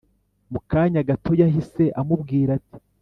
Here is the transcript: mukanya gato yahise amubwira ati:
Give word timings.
mukanya 0.51 1.01
gato 1.09 1.31
yahise 1.41 1.83
amubwira 1.99 2.49
ati: 2.59 2.79